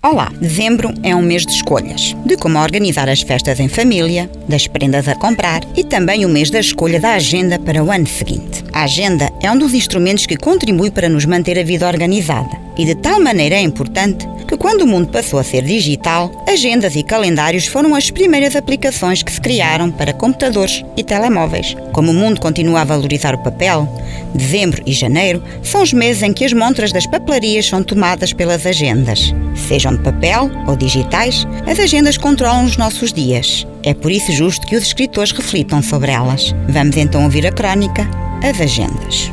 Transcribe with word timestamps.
Olá! 0.00 0.30
Dezembro 0.40 0.94
é 1.02 1.12
um 1.12 1.20
mês 1.20 1.44
de 1.44 1.50
escolhas, 1.50 2.14
de 2.24 2.36
como 2.36 2.56
organizar 2.56 3.08
as 3.08 3.20
festas 3.20 3.58
em 3.58 3.66
família, 3.66 4.30
das 4.48 4.68
prendas 4.68 5.08
a 5.08 5.16
comprar 5.16 5.60
e 5.76 5.82
também 5.82 6.24
o 6.24 6.28
mês 6.28 6.50
da 6.50 6.60
escolha 6.60 7.00
da 7.00 7.14
agenda 7.14 7.58
para 7.58 7.82
o 7.82 7.90
ano 7.90 8.06
seguinte. 8.06 8.62
A 8.72 8.84
agenda 8.84 9.28
é 9.42 9.50
um 9.50 9.58
dos 9.58 9.74
instrumentos 9.74 10.24
que 10.24 10.36
contribui 10.36 10.92
para 10.92 11.08
nos 11.08 11.24
manter 11.24 11.58
a 11.58 11.64
vida 11.64 11.88
organizada 11.88 12.56
e 12.78 12.84
de 12.84 12.94
tal 12.94 13.20
maneira 13.20 13.56
é 13.56 13.60
importante 13.60 14.24
que 14.46 14.56
quando 14.68 14.82
o 14.82 14.86
mundo 14.86 15.08
passou 15.08 15.40
a 15.40 15.42
ser 15.42 15.64
digital, 15.64 16.30
agendas 16.46 16.94
e 16.94 17.02
calendários 17.02 17.66
foram 17.66 17.94
as 17.94 18.10
primeiras 18.10 18.54
aplicações 18.54 19.22
que 19.22 19.32
se 19.32 19.40
criaram 19.40 19.90
para 19.90 20.12
computadores 20.12 20.84
e 20.94 21.02
telemóveis. 21.02 21.74
Como 21.90 22.10
o 22.10 22.14
mundo 22.14 22.38
continua 22.38 22.82
a 22.82 22.84
valorizar 22.84 23.34
o 23.34 23.42
papel, 23.42 23.88
dezembro 24.34 24.82
e 24.84 24.92
janeiro 24.92 25.42
são 25.62 25.80
os 25.80 25.94
meses 25.94 26.22
em 26.22 26.34
que 26.34 26.44
as 26.44 26.52
montras 26.52 26.92
das 26.92 27.06
papelarias 27.06 27.64
são 27.64 27.82
tomadas 27.82 28.34
pelas 28.34 28.66
agendas. 28.66 29.34
Sejam 29.56 29.96
de 29.96 30.02
papel 30.02 30.50
ou 30.66 30.76
digitais, 30.76 31.46
as 31.66 31.78
agendas 31.78 32.18
controlam 32.18 32.66
os 32.66 32.76
nossos 32.76 33.10
dias. 33.10 33.66
É 33.82 33.94
por 33.94 34.12
isso 34.12 34.30
justo 34.32 34.66
que 34.66 34.76
os 34.76 34.82
escritores 34.82 35.32
reflitam 35.32 35.82
sobre 35.82 36.12
elas. 36.12 36.54
Vamos 36.68 36.98
então 36.98 37.24
ouvir 37.24 37.46
a 37.46 37.52
crónica 37.52 38.06
As 38.42 38.60
Agendas. 38.60 39.32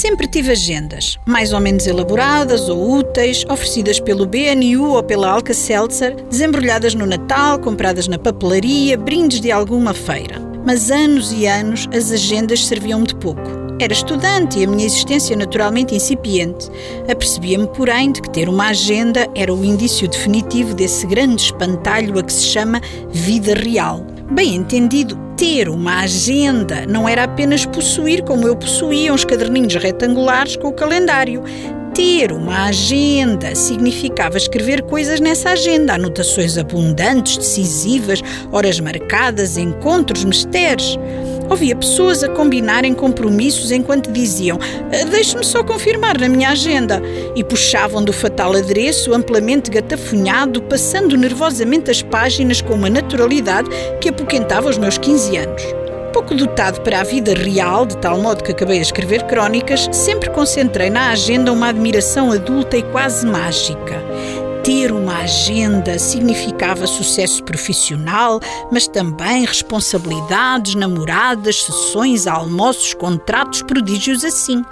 Sempre 0.00 0.26
tive 0.26 0.52
agendas, 0.52 1.18
mais 1.26 1.52
ou 1.52 1.60
menos 1.60 1.86
elaboradas 1.86 2.70
ou 2.70 2.90
úteis, 2.90 3.44
oferecidas 3.50 4.00
pelo 4.00 4.24
BNU 4.24 4.94
ou 4.94 5.02
pela 5.02 5.28
Alka-Seltzer, 5.28 6.16
desembrulhadas 6.24 6.94
no 6.94 7.04
Natal, 7.04 7.58
compradas 7.58 8.08
na 8.08 8.18
papelaria, 8.18 8.96
brindes 8.96 9.42
de 9.42 9.52
alguma 9.52 9.92
feira. 9.92 10.40
Mas 10.64 10.90
anos 10.90 11.30
e 11.32 11.44
anos 11.44 11.86
as 11.94 12.10
agendas 12.10 12.66
serviam-me 12.66 13.08
de 13.08 13.14
pouco. 13.14 13.42
Era 13.78 13.92
estudante 13.92 14.58
e 14.58 14.64
a 14.64 14.66
minha 14.66 14.86
existência 14.86 15.36
naturalmente 15.36 15.94
incipiente. 15.94 16.70
Apercebia-me, 17.06 17.66
porém, 17.66 18.10
de 18.10 18.22
que 18.22 18.30
ter 18.30 18.48
uma 18.48 18.68
agenda 18.68 19.28
era 19.34 19.52
o 19.52 19.62
indício 19.62 20.08
definitivo 20.08 20.72
desse 20.72 21.06
grande 21.06 21.42
espantalho 21.42 22.18
a 22.18 22.22
que 22.22 22.32
se 22.32 22.46
chama 22.46 22.80
vida 23.10 23.52
real. 23.52 24.06
Bem 24.32 24.54
entendido, 24.54 25.16
ter 25.36 25.68
uma 25.68 26.02
agenda 26.02 26.86
não 26.86 27.08
era 27.08 27.24
apenas 27.24 27.66
possuir, 27.66 28.22
como 28.22 28.46
eu 28.46 28.54
possuía, 28.54 29.12
uns 29.12 29.24
caderninhos 29.24 29.74
retangulares 29.74 30.54
com 30.54 30.68
o 30.68 30.72
calendário. 30.72 31.42
Ter 31.92 32.30
uma 32.30 32.66
agenda 32.66 33.56
significava 33.56 34.36
escrever 34.36 34.82
coisas 34.82 35.18
nessa 35.18 35.50
agenda, 35.50 35.94
anotações 35.94 36.56
abundantes, 36.56 37.38
decisivas, 37.38 38.22
horas 38.52 38.78
marcadas, 38.78 39.56
encontros, 39.56 40.22
mistérios. 40.24 40.96
Ouvia 41.50 41.74
pessoas 41.74 42.22
a 42.22 42.28
combinarem 42.28 42.94
compromissos 42.94 43.72
enquanto 43.72 44.12
diziam: 44.12 44.56
ah, 44.62 45.04
Deixe-me 45.10 45.44
só 45.44 45.64
confirmar 45.64 46.16
na 46.16 46.28
minha 46.28 46.50
agenda. 46.50 47.02
E 47.34 47.42
puxavam 47.42 48.04
do 48.04 48.12
fatal 48.12 48.54
adereço, 48.54 49.12
amplamente 49.12 49.68
gatafunhado, 49.68 50.62
passando 50.62 51.16
nervosamente 51.16 51.90
as 51.90 52.02
páginas 52.02 52.62
com 52.62 52.74
uma 52.74 52.88
naturalidade 52.88 53.68
que 54.00 54.08
apoquentava 54.08 54.70
os 54.70 54.78
meus 54.78 54.96
15 54.96 55.36
anos. 55.36 55.62
Pouco 56.12 56.34
dotado 56.34 56.80
para 56.82 57.00
a 57.00 57.04
vida 57.04 57.34
real, 57.34 57.84
de 57.84 57.96
tal 57.96 58.18
modo 58.18 58.44
que 58.44 58.52
acabei 58.52 58.78
a 58.78 58.82
escrever 58.82 59.24
crónicas, 59.24 59.88
sempre 59.92 60.30
concentrei 60.30 60.88
na 60.88 61.10
agenda 61.10 61.52
uma 61.52 61.68
admiração 61.68 62.30
adulta 62.30 62.76
e 62.76 62.82
quase 62.84 63.26
mágica. 63.26 64.09
Ter 64.62 64.92
uma 64.92 65.18
agenda 65.18 65.98
significava 65.98 66.86
sucesso 66.86 67.42
profissional, 67.44 68.40
mas 68.70 68.86
também 68.86 69.44
responsabilidades, 69.44 70.74
namoradas, 70.74 71.64
sessões, 71.64 72.26
almoços, 72.26 72.92
contratos, 72.92 73.62
prodígios 73.62 74.22
assim. 74.22 74.62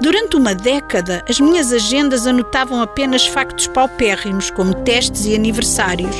Durante 0.00 0.36
uma 0.36 0.54
década, 0.54 1.22
as 1.28 1.38
minhas 1.38 1.72
agendas 1.72 2.26
anotavam 2.26 2.80
apenas 2.80 3.26
factos 3.26 3.66
paupérrimos, 3.66 4.50
como 4.50 4.74
testes 4.74 5.26
e 5.26 5.34
aniversários. 5.34 6.16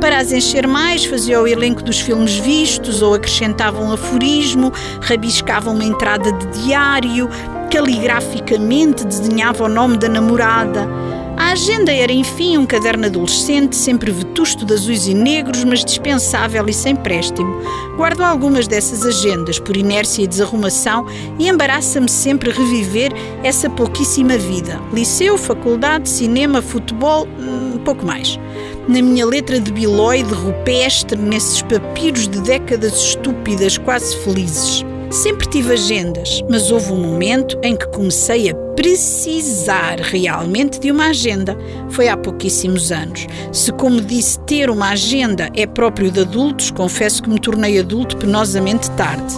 Para 0.00 0.18
as 0.18 0.32
encher 0.32 0.66
mais, 0.66 1.04
fazia 1.04 1.40
o 1.40 1.46
elenco 1.46 1.82
dos 1.82 2.00
filmes 2.00 2.36
vistos 2.36 3.02
ou 3.02 3.14
acrescentavam 3.14 3.88
um 3.88 3.92
aforismo, 3.92 4.72
rabiscavam 5.02 5.74
uma 5.74 5.84
entrada 5.84 6.32
de 6.32 6.62
diário, 6.62 7.28
caligraficamente 7.70 9.04
desenhava 9.04 9.64
o 9.64 9.68
nome 9.68 9.96
da 9.96 10.08
namorada. 10.08 10.88
A 11.40 11.52
agenda 11.52 11.90
era, 11.90 12.12
enfim, 12.12 12.58
um 12.58 12.66
caderno 12.66 13.06
adolescente, 13.06 13.74
sempre 13.74 14.10
vetusto 14.10 14.62
de 14.62 14.74
azuis 14.74 15.06
e 15.08 15.14
negros, 15.14 15.64
mas 15.64 15.82
dispensável 15.82 16.68
e 16.68 16.72
sem 16.72 16.94
préstimo. 16.94 17.62
Guardo 17.96 18.20
algumas 18.20 18.68
dessas 18.68 19.06
agendas 19.06 19.58
por 19.58 19.74
inércia 19.74 20.22
e 20.22 20.26
desarrumação 20.26 21.06
e 21.38 21.48
embaraça-me 21.48 22.10
sempre 22.10 22.50
reviver 22.50 23.10
essa 23.42 23.70
pouquíssima 23.70 24.36
vida. 24.36 24.78
Liceu, 24.92 25.38
faculdade, 25.38 26.10
cinema, 26.10 26.60
futebol, 26.60 27.26
hum, 27.26 27.78
pouco 27.86 28.04
mais. 28.04 28.38
Na 28.86 29.00
minha 29.00 29.24
letra 29.24 29.58
de 29.58 29.72
biloide 29.72 30.34
rupestre, 30.34 31.18
nesses 31.18 31.62
papiros 31.62 32.28
de 32.28 32.38
décadas 32.42 32.92
estúpidas, 32.92 33.78
quase 33.78 34.14
felizes. 34.18 34.84
Sempre 35.10 35.48
tive 35.48 35.72
agendas, 35.72 36.40
mas 36.48 36.70
houve 36.70 36.92
um 36.92 37.02
momento 37.02 37.58
em 37.64 37.74
que 37.74 37.88
comecei 37.88 38.48
a 38.48 38.54
precisar 38.76 39.98
realmente 39.98 40.78
de 40.78 40.92
uma 40.92 41.06
agenda. 41.06 41.58
Foi 41.88 42.08
há 42.08 42.16
pouquíssimos 42.16 42.92
anos. 42.92 43.26
Se, 43.52 43.72
como 43.72 44.00
disse, 44.00 44.38
ter 44.40 44.70
uma 44.70 44.90
agenda 44.90 45.50
é 45.56 45.66
próprio 45.66 46.12
de 46.12 46.20
adultos, 46.20 46.70
confesso 46.70 47.24
que 47.24 47.28
me 47.28 47.40
tornei 47.40 47.80
adulto 47.80 48.16
penosamente 48.18 48.88
tarde. 48.92 49.34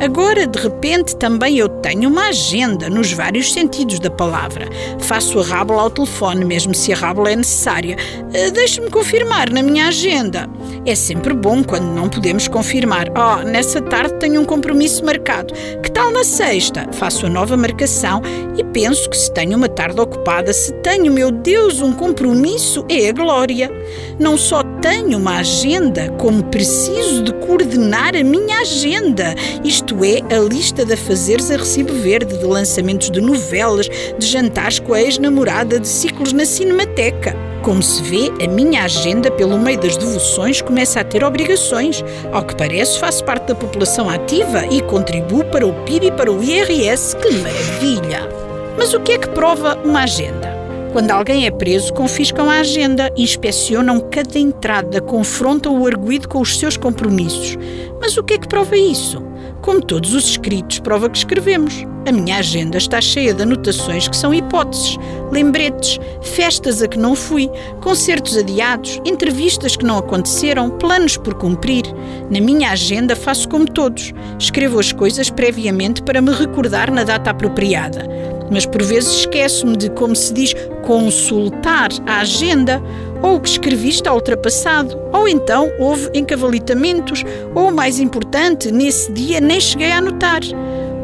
Agora, 0.00 0.46
de 0.46 0.58
repente, 0.58 1.14
também 1.16 1.58
eu 1.58 1.68
tenho 1.68 2.08
uma 2.08 2.28
agenda 2.28 2.88
nos 2.90 3.12
vários 3.12 3.52
sentidos 3.52 3.98
da 4.00 4.10
palavra. 4.10 4.68
Faço 4.98 5.38
a 5.40 5.44
rábula 5.44 5.82
ao 5.82 5.90
telefone, 5.90 6.44
mesmo 6.44 6.74
se 6.74 6.92
a 6.92 6.96
rábula 6.96 7.30
é 7.30 7.36
necessária. 7.36 7.96
Uh, 8.26 8.50
Deixe-me 8.52 8.90
confirmar 8.90 9.50
na 9.50 9.62
minha 9.62 9.88
agenda. 9.88 10.48
É 10.84 10.94
sempre 10.94 11.32
bom 11.34 11.62
quando 11.62 11.84
não 11.84 12.08
podemos 12.08 12.48
confirmar. 12.48 13.06
Oh, 13.10 13.44
nessa 13.44 13.80
tarde 13.80 14.14
tenho 14.14 14.40
um 14.40 14.44
compromisso 14.44 15.04
marcado. 15.04 15.54
Que 15.82 15.90
tal 15.90 16.10
na 16.10 16.24
sexta? 16.24 16.88
Faço 16.92 17.26
a 17.26 17.28
nova 17.28 17.56
marcação 17.56 18.20
e 18.56 18.64
penso 18.64 19.08
que 19.08 19.16
se 19.16 19.32
tenho 19.32 19.56
uma 19.56 19.68
tarde 19.68 20.00
ocupada, 20.00 20.52
se 20.52 20.72
tenho, 20.82 21.12
meu 21.12 21.30
Deus, 21.30 21.80
um 21.80 21.92
compromisso, 21.92 22.84
é 22.88 23.08
a 23.08 23.12
glória. 23.12 23.70
Não 24.18 24.36
só 24.36 24.62
tenho 24.80 25.18
uma 25.18 25.38
agenda, 25.38 26.10
como 26.18 26.42
preciso 26.44 27.22
de 27.22 27.32
coordenar 27.34 28.16
a 28.16 28.24
minha 28.24 28.60
agenda. 28.60 29.34
Isto 29.64 29.91
é, 30.04 30.34
a 30.34 30.40
lista 30.40 30.84
de 30.84 30.94
afazeres 30.94 31.50
a 31.50 31.56
recibo 31.56 31.92
verde, 31.92 32.38
de 32.38 32.44
lançamentos 32.44 33.10
de 33.10 33.20
novelas, 33.20 33.88
de 34.18 34.26
jantares 34.26 34.78
com 34.78 34.94
a 34.94 35.02
ex-namorada, 35.02 35.78
de 35.78 35.88
ciclos 35.88 36.32
na 36.32 36.44
Cinemateca. 36.44 37.36
Como 37.62 37.82
se 37.82 38.02
vê, 38.02 38.32
a 38.44 38.48
minha 38.48 38.82
agenda, 38.82 39.30
pelo 39.30 39.58
meio 39.58 39.78
das 39.78 39.96
devoções, 39.96 40.60
começa 40.60 41.00
a 41.00 41.04
ter 41.04 41.22
obrigações. 41.22 42.04
Ao 42.32 42.44
que 42.44 42.56
parece, 42.56 42.98
faço 42.98 43.24
parte 43.24 43.46
da 43.46 43.54
população 43.54 44.10
ativa 44.10 44.66
e 44.66 44.82
contribuo 44.82 45.44
para 45.44 45.66
o 45.66 45.72
PIB 45.84 46.06
e 46.06 46.12
para 46.12 46.32
o 46.32 46.42
IRS. 46.42 47.16
Que 47.16 47.30
maravilha! 47.34 48.28
Mas 48.76 48.92
o 48.94 49.00
que 49.00 49.12
é 49.12 49.18
que 49.18 49.28
prova 49.28 49.78
uma 49.84 50.02
agenda? 50.02 50.52
Quando 50.92 51.10
alguém 51.10 51.46
é 51.46 51.50
preso, 51.50 51.92
confiscam 51.94 52.50
a 52.50 52.60
agenda, 52.60 53.10
inspecionam 53.16 54.00
cada 54.00 54.38
entrada, 54.38 55.00
confrontam 55.00 55.80
o 55.80 55.86
arguído 55.86 56.28
com 56.28 56.40
os 56.40 56.58
seus 56.58 56.76
compromissos. 56.76 57.56
Mas 58.00 58.16
o 58.16 58.22
que 58.22 58.34
é 58.34 58.38
que 58.38 58.48
prova 58.48 58.76
isso? 58.76 59.31
Como 59.62 59.80
todos 59.80 60.12
os 60.12 60.24
escritos, 60.24 60.80
prova 60.80 61.08
que 61.08 61.16
escrevemos. 61.16 61.86
A 62.04 62.10
minha 62.10 62.38
agenda 62.38 62.78
está 62.78 63.00
cheia 63.00 63.32
de 63.32 63.44
anotações 63.44 64.08
que 64.08 64.16
são 64.16 64.34
hipóteses, 64.34 64.98
lembretes, 65.30 66.00
festas 66.20 66.82
a 66.82 66.88
que 66.88 66.98
não 66.98 67.14
fui, 67.14 67.48
concertos 67.80 68.36
adiados, 68.36 69.00
entrevistas 69.04 69.76
que 69.76 69.84
não 69.84 69.98
aconteceram, 69.98 70.68
planos 70.68 71.16
por 71.16 71.34
cumprir. 71.34 71.84
Na 72.28 72.40
minha 72.40 72.72
agenda 72.72 73.14
faço 73.14 73.48
como 73.48 73.64
todos. 73.64 74.12
Escrevo 74.36 74.80
as 74.80 74.90
coisas 74.92 75.30
previamente 75.30 76.02
para 76.02 76.20
me 76.20 76.32
recordar 76.32 76.90
na 76.90 77.04
data 77.04 77.30
apropriada 77.30 78.10
mas 78.52 78.66
por 78.66 78.82
vezes 78.82 79.20
esqueço-me 79.20 79.78
de, 79.78 79.88
como 79.90 80.14
se 80.14 80.34
diz, 80.34 80.54
consultar 80.84 81.88
a 82.06 82.20
agenda, 82.20 82.82
ou 83.22 83.36
o 83.36 83.40
que 83.40 83.48
escrevi 83.48 83.88
está 83.88 84.12
ultrapassado, 84.12 84.98
ou 85.12 85.28
então 85.28 85.72
houve 85.78 86.10
encavalitamentos, 86.12 87.24
ou 87.54 87.70
mais 87.70 88.00
importante, 88.00 88.70
nesse 88.70 89.12
dia 89.12 89.40
nem 89.40 89.60
cheguei 89.60 89.92
a 89.92 89.98
anotar. 89.98 90.40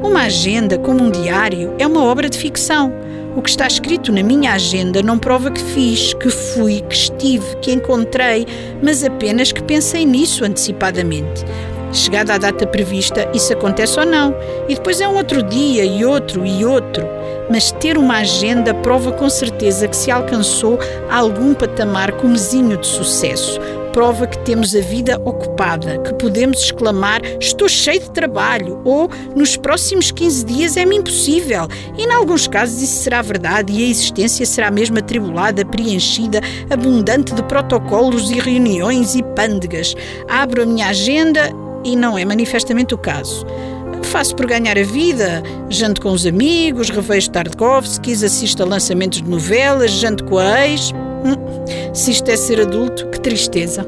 Uma 0.02 0.22
agenda, 0.22 0.78
como 0.78 1.02
um 1.02 1.10
diário, 1.10 1.74
é 1.78 1.86
uma 1.86 2.04
obra 2.04 2.28
de 2.28 2.38
ficção. 2.38 2.92
O 3.36 3.42
que 3.42 3.50
está 3.50 3.66
escrito 3.66 4.10
na 4.10 4.22
minha 4.22 4.52
agenda 4.52 5.02
não 5.02 5.18
prova 5.18 5.50
que 5.50 5.60
fiz, 5.60 6.12
que 6.14 6.28
fui, 6.28 6.80
que 6.80 6.94
estive, 6.94 7.56
que 7.62 7.72
encontrei, 7.72 8.46
mas 8.82 9.04
apenas 9.04 9.52
que 9.52 9.62
pensei 9.62 10.04
nisso 10.04 10.44
antecipadamente. 10.44 11.44
Chegada 11.92 12.34
a 12.34 12.38
data 12.38 12.66
prevista, 12.66 13.28
isso 13.32 13.52
acontece 13.52 13.98
ou 13.98 14.04
não. 14.04 14.34
E 14.68 14.74
depois 14.74 15.00
é 15.00 15.08
um 15.08 15.16
outro 15.16 15.42
dia, 15.42 15.84
e 15.84 16.04
outro, 16.04 16.44
e 16.44 16.64
outro. 16.64 17.06
Mas 17.50 17.72
ter 17.72 17.96
uma 17.96 18.18
agenda 18.18 18.74
prova 18.74 19.10
com 19.12 19.28
certeza 19.30 19.88
que 19.88 19.96
se 19.96 20.10
alcançou 20.10 20.78
algum 21.10 21.54
patamar 21.54 22.12
comezinho 22.12 22.76
de 22.76 22.86
sucesso. 22.86 23.58
prova 23.92 24.28
que 24.28 24.38
temos 24.40 24.76
a 24.76 24.80
vida 24.80 25.20
ocupada, 25.24 25.98
que 25.98 26.14
podemos 26.14 26.62
exclamar 26.62 27.20
estou 27.40 27.68
cheio 27.68 27.98
de 27.98 28.10
trabalho 28.10 28.80
ou 28.84 29.10
nos 29.34 29.56
próximos 29.56 30.12
15 30.12 30.44
dias 30.44 30.76
é-me 30.76 30.96
impossível. 30.96 31.66
E 31.96 32.04
em 32.04 32.12
alguns 32.12 32.46
casos 32.46 32.80
isso 32.80 33.02
será 33.02 33.22
verdade 33.22 33.72
e 33.72 33.84
a 33.84 33.88
existência 33.88 34.46
será 34.46 34.70
mesmo 34.70 34.98
atribulada, 34.98 35.64
preenchida, 35.64 36.40
abundante 36.70 37.34
de 37.34 37.42
protocolos 37.44 38.30
e 38.30 38.38
reuniões 38.38 39.16
e 39.16 39.22
pândegas. 39.22 39.96
Abro 40.28 40.62
a 40.62 40.66
minha 40.66 40.88
agenda 40.88 41.50
e 41.84 41.96
não 41.96 42.18
é 42.18 42.24
manifestamente 42.24 42.94
o 42.94 42.98
caso. 42.98 43.46
Faço 44.02 44.34
por 44.34 44.46
ganhar 44.46 44.78
a 44.78 44.82
vida, 44.82 45.42
janto 45.68 46.00
com 46.00 46.12
os 46.12 46.26
amigos, 46.26 46.88
revejo 46.90 47.30
Tarkovskis, 47.30 48.22
assisto 48.22 48.62
a 48.62 48.66
lançamentos 48.66 49.22
de 49.22 49.28
novelas, 49.28 49.90
janto 49.90 50.24
com 50.24 50.38
a 50.38 50.66
ex. 50.66 50.92
Hum, 50.92 51.94
se 51.94 52.12
isto 52.12 52.30
é 52.30 52.36
ser 52.36 52.60
adulto, 52.60 53.06
que 53.08 53.20
tristeza. 53.20 53.86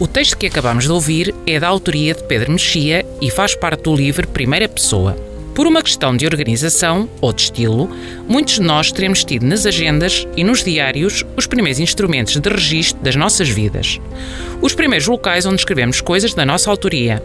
O 0.00 0.06
texto 0.06 0.36
que 0.36 0.46
acabamos 0.46 0.84
de 0.84 0.92
ouvir 0.92 1.34
é 1.46 1.60
da 1.60 1.68
autoria 1.68 2.14
de 2.14 2.24
Pedro 2.24 2.52
Mexia 2.52 3.06
e 3.20 3.30
faz 3.30 3.54
parte 3.54 3.82
do 3.82 3.94
livro 3.94 4.26
Primeira 4.26 4.68
Pessoa. 4.68 5.16
Por 5.54 5.66
uma 5.66 5.82
questão 5.82 6.16
de 6.16 6.24
organização 6.24 7.08
ou 7.20 7.30
de 7.30 7.42
estilo, 7.42 7.90
muitos 8.26 8.54
de 8.54 8.62
nós 8.62 8.90
teremos 8.90 9.22
tido 9.22 9.44
nas 9.44 9.66
agendas 9.66 10.26
e 10.34 10.42
nos 10.42 10.64
diários 10.64 11.26
os 11.36 11.46
primeiros 11.46 11.78
instrumentos 11.78 12.36
de 12.36 12.48
registro 12.48 13.02
das 13.02 13.16
nossas 13.16 13.50
vidas. 13.50 14.00
Os 14.62 14.74
primeiros 14.74 15.06
locais 15.06 15.44
onde 15.44 15.56
escrevemos 15.56 16.00
coisas 16.00 16.32
da 16.32 16.46
nossa 16.46 16.70
autoria, 16.70 17.22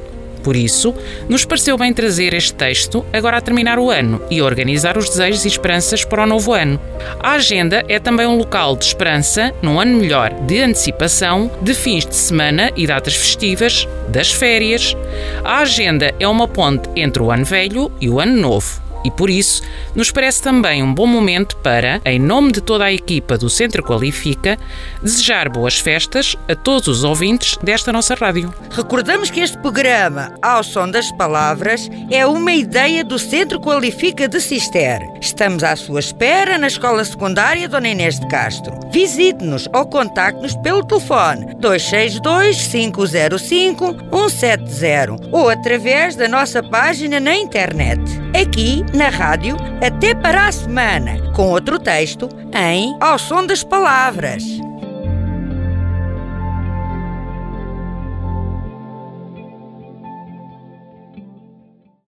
por 0.48 0.56
isso, 0.56 0.96
nos 1.28 1.44
pareceu 1.44 1.78
bem 1.78 1.92
trazer 1.92 2.34
este 2.34 2.54
texto 2.54 3.06
agora 3.12 3.36
a 3.36 3.42
terminar 3.42 3.78
o 3.78 3.92
ano 3.92 4.22
e 4.32 4.42
organizar 4.42 4.98
os 4.98 5.10
desejos 5.10 5.44
e 5.44 5.50
esperanças 5.50 6.06
para 6.06 6.24
o 6.24 6.26
novo 6.26 6.54
ano. 6.54 6.80
A 7.20 7.34
agenda 7.34 7.84
é 7.90 8.00
também 8.00 8.26
um 8.26 8.38
local 8.38 8.78
de 8.78 8.86
esperança 8.86 9.54
num 9.62 9.78
ano 9.78 9.98
melhor, 9.98 10.34
de 10.46 10.62
antecipação, 10.62 11.52
de 11.62 11.74
fins 11.74 12.06
de 12.06 12.16
semana 12.16 12.72
e 12.78 12.88
datas 12.88 13.14
festivas, 13.14 13.86
das 14.08 14.32
férias. 14.32 14.96
A 15.44 15.58
agenda 15.58 16.16
é 16.18 16.26
uma 16.26 16.48
ponte 16.48 16.88
entre 16.96 17.22
o 17.22 17.30
ano 17.30 17.44
velho 17.44 17.92
e 18.00 18.10
o 18.10 18.22
ano 18.22 18.40
novo 18.40 18.87
e 19.08 19.12
por 19.12 19.30
isso 19.30 19.64
nos 19.96 20.12
parece 20.12 20.42
também 20.42 20.84
um 20.84 20.94
bom 20.94 21.08
momento 21.08 21.56
para, 21.58 22.02
em 22.04 22.20
nome 22.20 22.52
de 22.52 22.60
toda 22.60 22.84
a 22.84 22.94
equipa 22.94 23.38
do 23.38 23.50
Centro 23.50 23.82
Qualifica, 23.82 24.58
desejar 25.02 25.48
boas 25.48 25.80
festas 25.80 26.36
a 26.50 26.54
todos 26.56 26.88
os 26.90 27.04
ouvintes 27.06 27.58
desta 27.64 27.94
nossa 27.94 28.16
rádio. 28.16 28.54
Recordamos 28.70 29.32
que 29.32 29.40
este 29.40 29.58
programa, 29.60 30.34
ao 30.42 30.62
som 30.62 30.92
das 30.92 31.10
palavras, 31.14 31.90
é 32.12 32.26
uma 32.26 32.52
ideia 32.52 33.04
do 33.04 33.18
Centro 33.18 33.62
Qualifica 33.62 34.28
de 34.28 34.42
Cister. 34.42 35.00
Estamos 35.22 35.64
à 35.64 35.76
sua 35.78 36.02
espera 36.02 36.58
na 36.58 36.68
Escola 36.68 37.06
Secundária 37.06 37.70
Dona 37.70 37.88
Inês 37.88 38.20
de 38.20 38.28
Castro. 38.28 38.78
Visite-nos 38.92 39.70
ou 39.74 39.86
contacte-nos 39.86 40.56
pelo 40.58 40.84
telefone 40.86 41.56
262 41.56 42.68
505 42.68 43.96
170 44.12 45.30
ou 45.32 45.50
através 45.50 46.16
da 46.16 46.28
nossa 46.28 46.62
página 46.62 47.22
na 47.22 47.36
internet. 47.38 48.27
Aqui 48.36 48.84
na 48.94 49.10
rádio 49.10 49.56
até 49.82 50.14
para 50.14 50.48
a 50.48 50.52
semana, 50.52 51.32
com 51.34 51.50
outro 51.50 51.80
texto 51.80 52.30
em 52.54 52.96
Ao 53.00 53.18
Som 53.18 53.46
das 53.46 53.64
Palavras. 53.64 54.44